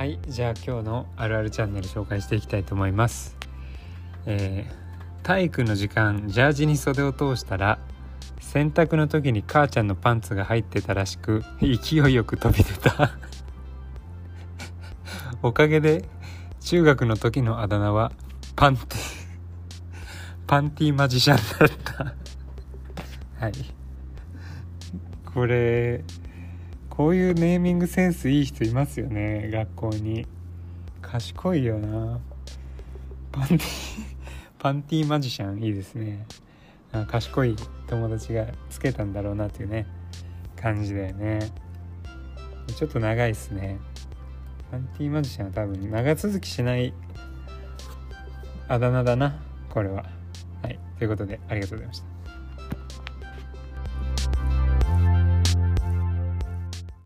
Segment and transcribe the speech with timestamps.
[0.00, 3.36] はいじゃあ今日のあるあるチャンネル紹介していきたいと思います。
[4.24, 7.78] えー、体育の時間ジャージに袖を通したら
[8.40, 13.10] 洗濯の時に母ちゃんのパンツが入ってたらしく勢いよく飛び出た。
[15.44, 16.08] おかげで
[16.62, 18.10] 中学の時のあだ名は
[18.56, 18.98] パンティ
[20.46, 22.04] パンティマジシャンだった。
[23.38, 23.52] はい。
[25.26, 26.02] これ
[27.00, 30.26] こういうネーミングセンスいい人いますよね学校に。
[31.00, 32.20] 賢いよな。
[33.32, 33.60] パンティ
[34.60, 36.26] パンティマジシャンいいですね。
[37.08, 39.86] 賢い友達がつけたんだろうなというね
[40.56, 41.38] 感じだよね。
[42.76, 43.78] ちょっと長いっすね。
[44.70, 46.92] パンティマジシャンは多分長続きしない
[48.68, 50.04] あだ名だなこれは。
[50.60, 50.78] はい。
[50.98, 52.79] ということでありがとうございました。